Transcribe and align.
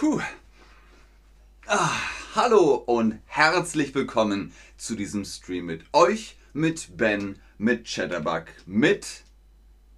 Puh. 0.00 0.22
Ah, 1.66 1.94
hallo 2.34 2.76
und 2.86 3.20
herzlich 3.26 3.94
willkommen 3.94 4.50
zu 4.78 4.94
diesem 4.94 5.26
Stream 5.26 5.66
mit 5.66 5.84
euch, 5.92 6.38
mit 6.54 6.96
Ben, 6.96 7.38
mit 7.58 7.84
Chatterbug, 7.84 8.46
mit 8.64 9.24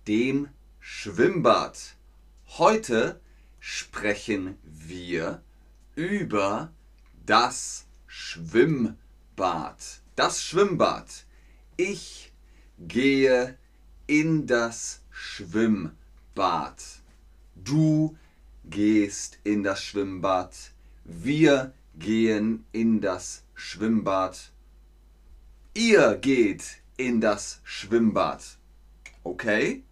dem 0.09 0.49
Schwimmbad. 0.81 1.95
Heute 2.59 3.21
sprechen 3.61 4.59
wir 4.65 5.41
über 5.95 6.73
das 7.25 7.87
Schwimmbad. 8.09 8.97
Das 10.17 10.43
Schwimmbad. 10.43 11.27
Ich 11.77 12.33
gehe 12.77 13.57
in 14.09 14.49
das 14.49 15.03
Schwimmbad. 15.13 16.83
Du 17.55 18.19
gehst 18.73 19.39
in 19.45 19.63
das 19.63 19.85
Schwimmbad. 19.85 20.73
Wir 21.05 21.75
gehen 21.95 22.65
in 22.73 23.03
das 23.03 23.45
Schwimmbad. 23.55 24.51
Ihr 25.75 26.17
geht 26.17 26.83
in 26.97 27.21
das 27.21 27.61
Schwimmbad. 27.65 28.57
Okay? 29.25 29.85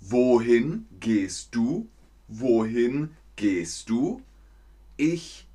Wohin 0.00 0.86
gehst 1.00 1.54
du? 1.56 1.88
Wohin 2.28 3.10
gehst 3.34 3.90
du? 3.90 4.22
Ich 4.96 5.48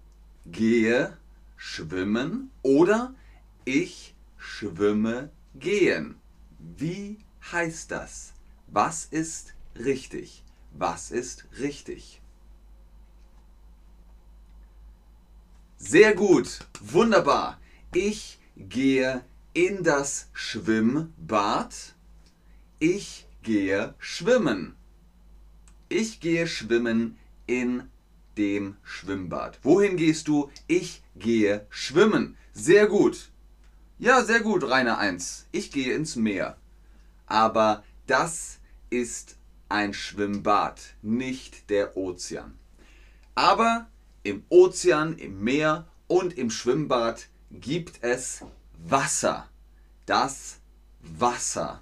gehe 0.45 1.17
schwimmen 1.55 2.52
oder 2.63 3.16
ich 3.63 4.13
schwimme 4.38 5.30
gehen. 5.55 6.16
Wie 6.59 7.17
heißt 7.49 7.91
das? 7.91 8.34
Was 8.67 9.05
ist 9.05 9.53
richtig? 9.75 10.44
Was 10.73 11.11
ist 11.11 11.47
richtig? 11.59 12.22
Sehr 15.80 16.16
gut, 16.16 16.59
wunderbar. 16.81 17.59
Ich 17.94 18.39
gehe 18.58 19.23
in 19.53 19.83
das 19.83 20.28
Schwimmbad. 20.33 21.94
Ich 22.80 23.28
gehe 23.44 23.94
schwimmen. 24.00 24.75
Ich 25.88 26.20
gehe 26.20 26.48
schwimmen 26.48 27.20
in 27.45 27.83
dem 28.38 28.78
Schwimmbad. 28.81 29.59
Wohin 29.61 29.98
gehst 29.98 30.28
du? 30.28 30.50
Ich 30.66 31.03
gehe 31.16 31.67
schwimmen. 31.70 32.38
Sehr 32.53 32.88
gut. 32.88 33.30
Ja, 34.00 34.23
sehr 34.23 34.39
gut, 34.39 34.64
Rainer 34.64 34.98
1. 34.98 35.45
Ich 35.52 35.72
gehe 35.72 35.94
ins 35.94 36.16
Meer. 36.16 36.58
Aber 37.28 37.83
das 38.08 38.58
ist 38.89 39.38
ein 39.70 39.94
Schwimmbad, 39.94 40.81
nicht 41.03 41.70
der 41.70 41.95
Ozean. 41.95 42.58
Aber 43.36 43.88
im 44.28 44.44
Ozean, 44.50 45.17
im 45.17 45.42
Meer 45.42 45.88
und 46.08 46.38
im 46.38 46.50
Schwimmbad 46.50 47.30
gibt 47.50 48.03
es 48.03 48.44
Wasser. 48.78 49.47
Das 50.06 50.59
Wasser. 51.00 51.81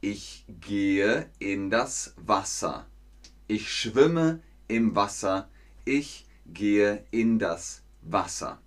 Ich 0.00 0.46
gehe 0.48 1.30
in 1.38 1.68
das 1.68 2.14
Wasser. 2.16 2.86
Ich 3.48 3.70
schwimme 3.70 4.40
im 4.66 4.96
Wasser. 4.96 5.50
Ich 5.84 6.26
gehe 6.46 7.04
in 7.10 7.38
das 7.38 7.82
Wasser. 8.00 8.62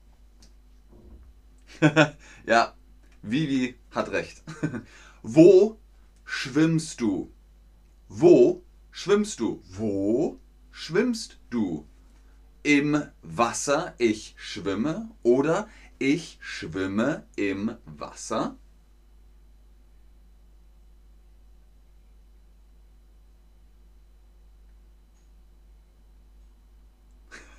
ja, 2.46 2.76
Vivi 3.24 3.80
hat 3.90 4.12
recht. 4.12 4.44
Wo 5.24 5.80
schwimmst 6.24 7.02
du? 7.02 7.34
Wo 8.10 8.64
schwimmst 8.92 9.40
du? 9.40 9.64
Wo 9.72 10.40
schwimmst 10.70 11.40
du? 11.50 11.88
Im 12.64 13.04
Wasser, 13.22 13.94
ich 13.98 14.34
schwimme 14.38 15.10
oder 15.24 15.70
ich 16.00 16.38
schwimme 16.42 17.26
im 17.36 17.76
Wasser. 17.86 18.58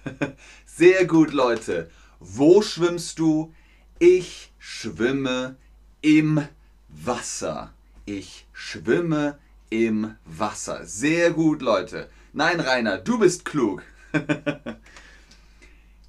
Sehr 0.66 1.06
gut, 1.06 1.32
Leute. 1.32 1.90
Wo 2.18 2.62
schwimmst 2.62 3.18
du? 3.18 3.54
Ich 3.98 4.52
schwimme 4.58 5.56
im 6.00 6.46
Wasser. 6.88 7.72
Ich 8.04 8.46
schwimme 8.52 9.38
im 9.70 10.16
Wasser. 10.24 10.84
Sehr 10.84 11.30
gut, 11.30 11.62
Leute. 11.62 12.10
Nein, 12.32 12.60
Rainer, 12.60 12.98
du 12.98 13.18
bist 13.18 13.44
klug. 13.44 13.82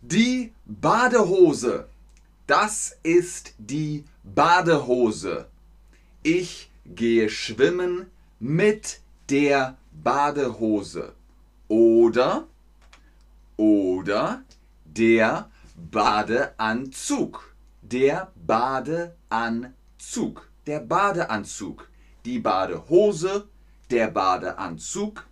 die 0.01 0.53
Badehose. 0.65 1.87
Das 2.47 2.97
ist 3.03 3.53
die 3.57 4.03
Badehose. 4.23 5.47
Ich 6.21 6.69
gehe 6.85 7.29
schwimmen 7.29 8.07
mit 8.39 8.99
der 9.29 9.77
Badehose. 9.91 11.13
Oder, 11.67 12.47
oder 13.57 14.43
der 14.85 15.49
Badeanzug. 15.75 17.55
Der 17.81 18.31
Badeanzug. 18.35 19.73
Der 20.67 20.79
Badeanzug. 20.79 21.89
Die 22.25 22.39
Badehose, 22.39 23.47
der 23.89 24.07
Badeanzug 24.07 25.25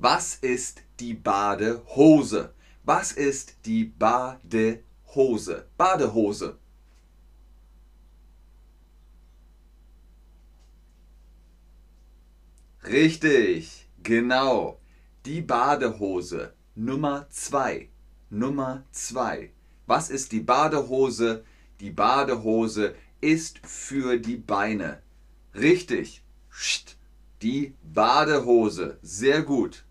was 0.00 0.34
ist 0.36 0.82
die 0.98 1.12
Badehose? 1.12 2.54
Was 2.84 3.12
ist 3.12 3.66
die 3.66 3.84
Badehose? 3.84 5.66
Badehose. 5.76 6.58
Richtig, 12.84 13.88
genau. 14.02 14.80
Die 15.26 15.42
Badehose 15.42 16.54
Nummer 16.74 17.26
2. 17.28 17.90
Nummer 18.30 18.84
2. 18.92 19.50
Was 19.86 20.08
ist 20.08 20.32
die 20.32 20.40
Badehose? 20.40 21.44
Die 21.80 21.90
Badehose 21.90 22.94
ist 23.20 23.58
für 23.66 24.16
die 24.16 24.36
Beine. 24.36 25.02
Richtig. 25.54 26.22
Die 27.42 27.74
Badehose. 27.82 28.98
Sehr 29.02 29.42
gut. 29.42 29.84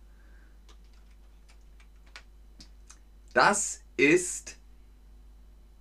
Das 3.33 3.81
ist 3.97 4.57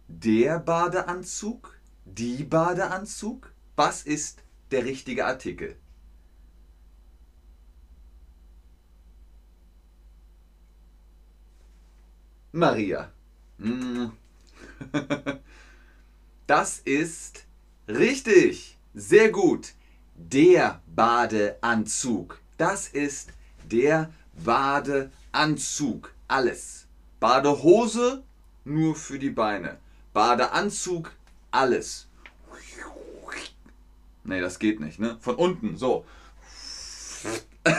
der 0.07 0.59
Badeanzug, 0.59 1.79
die 2.05 2.45
Badeanzug. 2.45 3.53
Was 3.77 4.03
ist 4.03 4.43
der 4.71 4.85
richtige 4.85 5.25
Artikel? 5.27 5.77
Maria. 12.53 13.13
Mm. 13.59 14.09
Das 16.49 16.79
ist 16.79 17.45
richtig. 17.87 18.79
Sehr 18.95 19.31
gut. 19.31 19.75
Der 20.15 20.81
Badeanzug. 20.87 22.41
Das 22.57 22.89
ist 22.89 23.35
der 23.71 24.11
Badeanzug. 24.43 26.15
Alles. 26.27 26.88
Badehose 27.21 28.23
nur 28.65 28.95
für 28.95 29.19
die 29.19 29.31
Beine. 29.31 29.79
Badeanzug, 30.13 31.13
alles. 31.51 32.07
Nee, 34.25 34.41
das 34.41 34.59
geht 34.59 34.81
nicht, 34.81 34.99
ne? 34.99 35.17
Von 35.21 35.37
unten, 35.37 35.77
so. 35.77 36.05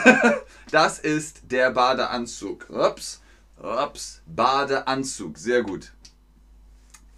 Das 0.70 1.00
ist 1.00 1.50
der 1.50 1.72
Badeanzug. 1.72 2.70
Ups, 2.70 3.20
ups, 3.60 4.22
Badeanzug, 4.26 5.36
sehr 5.36 5.64
gut. 5.64 5.92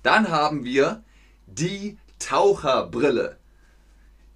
Dann 0.02 0.30
haben 0.30 0.64
wir 0.64 1.04
die 1.46 1.98
Taucherbrille. 2.18 3.36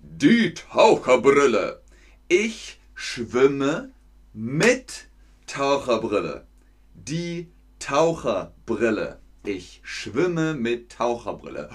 Die 0.01 0.53
Taucherbrille. 0.53 1.81
Ich 2.29 2.79
schwimme 2.95 3.91
mit 4.35 5.09
Taucherbrille. 5.47 6.47
Die 6.93 7.49
Taucherbrille. 7.79 9.21
Ich 9.45 9.81
schwimme 9.85 10.55
mit 10.55 10.91
Taucherbrille. 10.93 11.71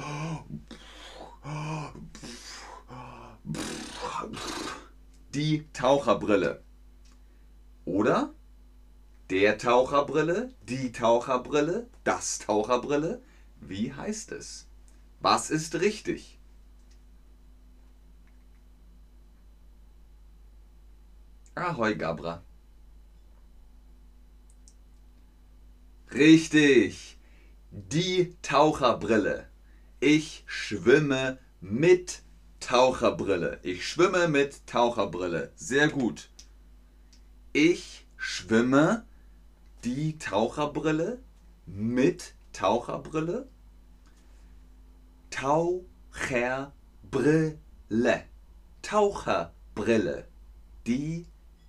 Die 5.34 5.68
Taucherbrille. 5.72 6.64
Oder 7.86 8.34
der 9.30 9.58
Taucherbrille, 9.58 10.54
die 10.64 10.92
Taucherbrille, 10.92 11.90
das 12.04 12.40
Taucherbrille. 12.40 13.22
Wie 13.62 13.94
heißt 13.94 14.34
es? 14.34 14.68
Was 15.22 15.50
ist 15.50 15.76
richtig? 15.76 16.40
Ahoi, 21.56 21.96
Gabra. 21.96 22.44
Richtig. 26.14 27.18
Die 27.72 28.36
Taucherbrille. 28.42 29.48
Ich 30.02 30.44
schwimme 30.46 31.38
mit 31.62 32.22
Taucherbrille. 32.60 33.60
Ich 33.64 33.88
schwimme 33.88 34.28
mit 34.28 34.68
Taucherbrille. 34.68 35.54
Sehr 35.56 35.88
gut. 35.88 36.30
Ich 37.54 38.06
schwimme 38.18 39.06
die 39.86 40.18
Taucherbrille 40.18 41.20
mit 41.66 42.34
Taucherbrille. 42.52 43.48
Taucherbrille. 45.30 47.58
Taucherbrille. 48.82 50.28
Die 50.88 51.26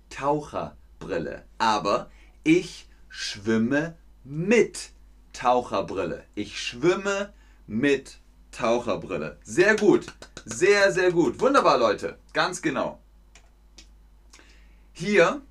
Taucherbrille. 0.09 1.45
Aber 1.59 2.11
ich 2.43 2.89
schwimme 3.07 3.95
mit 4.23 4.91
Taucherbrille. 5.33 6.23
Ich 6.35 6.59
schwimme 6.59 7.33
mit 7.67 8.19
Taucherbrille. 8.51 9.37
Sehr 9.43 9.75
gut. 9.75 10.05
Sehr, 10.45 10.91
sehr 10.91 11.11
gut. 11.11 11.39
Wunderbar, 11.39 11.77
Leute. 11.77 12.17
Ganz 12.33 12.61
genau. 12.61 12.99
Hier 14.93 15.41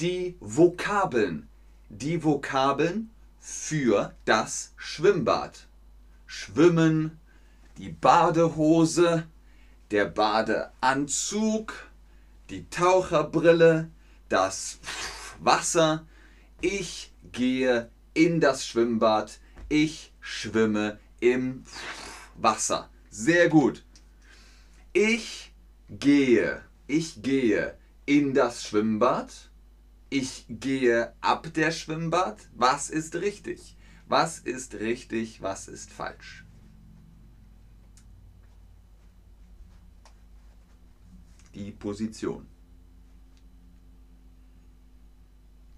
die 0.00 0.36
Vokabeln. 0.40 1.48
Die 1.88 2.22
Vokabeln 2.22 3.10
für 3.40 4.14
das 4.24 4.72
Schwimmbad. 4.76 5.66
Schwimmen, 6.26 7.20
die 7.78 7.90
Badehose, 7.90 9.26
der 9.90 10.06
Badeanzug, 10.06 11.74
die 12.50 12.68
Taucherbrille, 12.70 13.90
das 14.28 14.78
Wasser. 15.40 16.06
Ich 16.60 17.12
gehe 17.32 17.90
in 18.14 18.40
das 18.40 18.66
Schwimmbad. 18.66 19.40
Ich 19.68 20.12
schwimme 20.20 20.98
im 21.20 21.64
Wasser. 22.36 22.90
Sehr 23.10 23.48
gut. 23.48 23.84
Ich 24.92 25.52
gehe, 25.90 26.64
ich 26.86 27.22
gehe 27.22 27.76
in 28.06 28.34
das 28.34 28.64
Schwimmbad. 28.64 29.50
Ich 30.10 30.46
gehe 30.48 31.12
ab 31.20 31.52
der 31.54 31.72
Schwimmbad. 31.72 32.48
Was 32.54 32.90
ist 32.90 33.16
richtig? 33.16 33.76
Was 34.06 34.38
ist 34.38 34.74
richtig? 34.74 35.42
Was 35.42 35.66
ist 35.66 35.90
falsch? 35.90 36.44
Die 41.54 41.72
Position. 41.72 42.46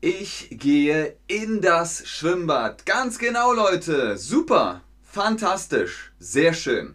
Ich 0.09 0.51
gehe 0.53 1.17
in 1.27 1.61
das 1.61 2.07
Schwimmbad. 2.07 2.87
Ganz 2.87 3.19
genau, 3.19 3.53
Leute. 3.53 4.17
Super. 4.17 4.83
Fantastisch. 5.03 6.13
Sehr 6.21 6.55
schön. 6.55 6.95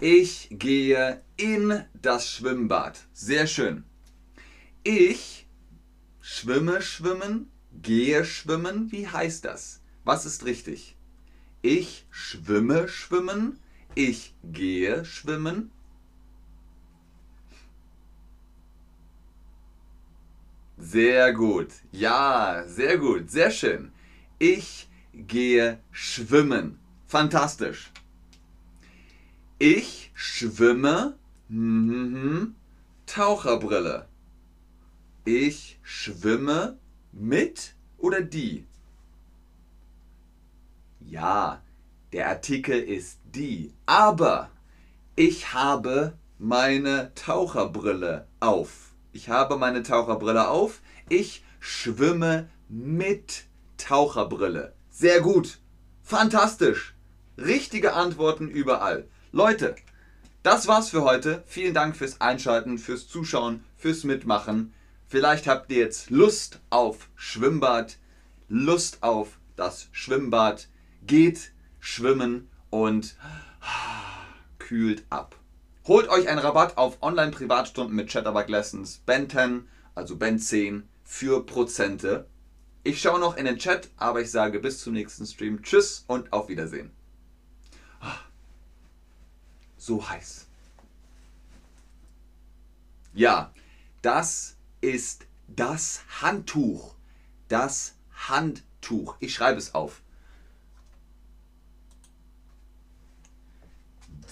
Ich 0.00 0.48
gehe 0.50 1.22
in 1.36 1.84
das 2.02 2.28
Schwimmbad. 2.28 2.98
Sehr 3.12 3.46
schön. 3.46 3.84
Ich 4.82 5.46
schwimme, 6.20 6.82
schwimmen, 6.82 7.52
gehe 7.80 8.24
schwimmen. 8.24 8.90
Wie 8.90 9.06
heißt 9.06 9.44
das? 9.44 9.80
Was 10.02 10.26
ist 10.26 10.44
richtig? 10.44 10.96
Ich 11.62 12.06
schwimme, 12.10 12.88
schwimmen. 12.88 13.60
Ich 13.94 14.34
gehe 14.42 15.04
schwimmen. 15.04 15.70
Sehr 20.84 21.32
gut. 21.32 21.68
Ja, 21.92 22.62
sehr 22.66 22.98
gut. 22.98 23.30
Sehr 23.30 23.50
schön. 23.50 23.90
Ich 24.38 24.86
gehe 25.14 25.78
schwimmen. 25.90 26.78
Fantastisch. 27.06 27.90
Ich 29.58 30.10
schwimme. 30.14 31.16
Mhm, 31.48 32.54
Taucherbrille. 33.06 34.06
Ich 35.24 35.78
schwimme 35.82 36.78
mit 37.12 37.74
oder 37.96 38.20
die? 38.20 38.66
Ja, 41.00 41.62
der 42.12 42.28
Artikel 42.28 42.78
ist 42.78 43.20
die. 43.24 43.72
Aber 43.86 44.50
ich 45.16 45.54
habe 45.54 46.12
meine 46.38 47.12
Taucherbrille 47.14 48.26
auf. 48.40 48.93
Ich 49.14 49.28
habe 49.28 49.56
meine 49.56 49.84
Taucherbrille 49.84 50.48
auf. 50.48 50.80
Ich 51.08 51.44
schwimme 51.60 52.48
mit 52.68 53.44
Taucherbrille. 53.76 54.74
Sehr 54.90 55.20
gut. 55.20 55.60
Fantastisch. 56.02 56.96
Richtige 57.38 57.92
Antworten 57.92 58.48
überall. 58.48 59.08
Leute, 59.30 59.76
das 60.42 60.66
war's 60.66 60.90
für 60.90 61.04
heute. 61.04 61.44
Vielen 61.46 61.74
Dank 61.74 61.96
fürs 61.96 62.20
Einschalten, 62.20 62.76
fürs 62.76 63.06
Zuschauen, 63.06 63.64
fürs 63.76 64.02
Mitmachen. 64.02 64.74
Vielleicht 65.06 65.46
habt 65.46 65.70
ihr 65.70 65.78
jetzt 65.78 66.10
Lust 66.10 66.58
auf 66.70 67.08
Schwimmbad, 67.14 67.98
Lust 68.48 69.04
auf 69.04 69.38
das 69.54 69.86
Schwimmbad. 69.92 70.66
Geht 71.06 71.52
schwimmen 71.78 72.50
und 72.68 73.14
kühlt 74.58 75.04
ab. 75.08 75.36
Holt 75.86 76.08
euch 76.08 76.28
einen 76.28 76.38
Rabatt 76.38 76.78
auf 76.78 77.02
Online-Privatstunden 77.02 77.94
mit 77.94 78.08
Chatterbug 78.08 78.48
Lessons 78.48 79.02
Ben 79.04 79.28
10, 79.28 79.68
also 79.94 80.16
Ben 80.16 80.38
10 80.38 80.88
für 81.04 81.44
Prozente. 81.44 82.26
Ich 82.84 83.02
schaue 83.02 83.20
noch 83.20 83.36
in 83.36 83.44
den 83.44 83.58
Chat, 83.58 83.90
aber 83.98 84.22
ich 84.22 84.30
sage 84.30 84.60
bis 84.60 84.80
zum 84.80 84.94
nächsten 84.94 85.26
Stream. 85.26 85.62
Tschüss 85.62 86.04
und 86.06 86.32
auf 86.32 86.48
Wiedersehen. 86.48 86.90
So 89.76 90.08
heiß. 90.08 90.46
Ja, 93.12 93.52
das 94.00 94.56
ist 94.80 95.26
das 95.48 96.00
Handtuch. 96.22 96.94
Das 97.48 97.94
Handtuch. 98.26 99.16
Ich 99.20 99.34
schreibe 99.34 99.58
es 99.58 99.74
auf. 99.74 100.00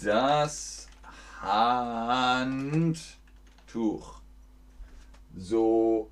Das 0.03 0.89
Handtuch. 1.43 3.03
So. 5.37 6.11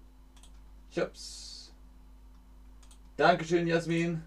Ich 0.91 0.99
hab's. 0.99 1.73
Dankeschön, 3.17 3.69
Jasmin. 3.69 4.23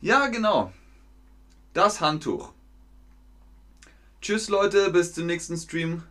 Ja, 0.00 0.26
genau. 0.26 0.72
Das 1.72 2.00
Handtuch. 2.00 2.52
Tschüss, 4.20 4.48
Leute. 4.48 4.90
Bis 4.90 5.14
zum 5.14 5.26
nächsten 5.26 5.56
Stream. 5.56 6.02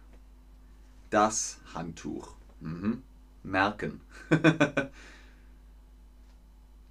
Das 1.10 1.60
Handtuch. 1.74 2.36
Mhm. 2.60 3.04
Merken. 3.44 4.02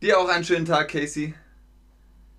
Dir 0.02 0.18
auch 0.18 0.28
einen 0.28 0.44
schönen 0.44 0.66
Tag, 0.66 0.88
Casey. 0.88 1.34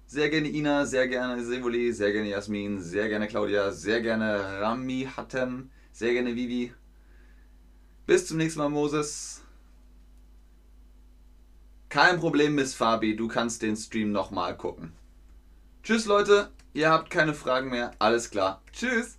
Sehr 0.09 0.29
gerne 0.29 0.47
Ina, 0.47 0.85
sehr 0.85 1.09
gerne 1.09 1.43
Sevoli, 1.43 1.91
sehr 1.91 2.13
gerne 2.13 2.29
Jasmin, 2.29 2.79
sehr 2.79 3.09
gerne 3.09 3.27
Claudia, 3.27 3.71
sehr 3.71 3.99
gerne 3.99 4.61
Rami 4.61 5.05
Hatem, 5.17 5.69
sehr 5.91 6.13
gerne 6.13 6.33
Vivi. 6.33 6.73
Bis 8.05 8.25
zum 8.25 8.37
nächsten 8.37 8.59
Mal, 8.59 8.69
Moses. 8.69 9.43
Kein 11.89 12.21
Problem, 12.21 12.55
Miss 12.55 12.73
Fabi, 12.73 13.17
du 13.17 13.27
kannst 13.27 13.61
den 13.61 13.75
Stream 13.75 14.13
nochmal 14.13 14.55
gucken. 14.55 14.93
Tschüss, 15.83 16.05
Leute. 16.05 16.51
Ihr 16.73 16.89
habt 16.89 17.09
keine 17.09 17.33
Fragen 17.33 17.69
mehr. 17.69 17.91
Alles 17.99 18.29
klar. 18.29 18.61
Tschüss. 18.71 19.17